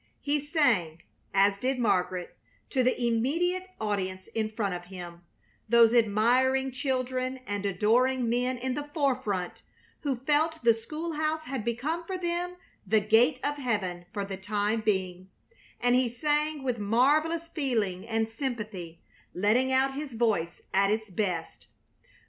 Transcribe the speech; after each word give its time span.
He 0.19 0.39
sang, 0.39 1.03
as 1.31 1.59
did 1.59 1.77
Margaret, 1.77 2.35
to 2.71 2.81
the 2.81 3.05
immediate 3.05 3.67
audience 3.79 4.25
in 4.25 4.49
front 4.49 4.73
of 4.73 4.85
him, 4.85 5.21
those 5.69 5.93
admiring 5.93 6.71
children 6.71 7.39
and 7.45 7.67
adoring 7.67 8.27
men 8.27 8.57
in 8.57 8.73
the 8.73 8.89
forefront 8.95 9.61
who 9.99 10.15
felt 10.15 10.63
the 10.63 10.73
school 10.73 11.11
house 11.13 11.43
had 11.43 11.63
become 11.63 12.03
for 12.07 12.17
them 12.17 12.55
the 12.83 12.99
gate 12.99 13.39
of 13.43 13.57
heaven 13.57 14.07
for 14.11 14.25
the 14.25 14.37
time 14.37 14.81
being; 14.81 15.29
and 15.79 15.93
he 15.93 16.09
sang 16.09 16.63
with 16.63 16.79
marvelous 16.79 17.47
feeling 17.49 18.07
and 18.07 18.27
sympathy, 18.27 19.01
letting 19.35 19.71
out 19.71 19.93
his 19.93 20.13
voice 20.13 20.61
at 20.73 20.89
its 20.89 21.11
best. 21.11 21.67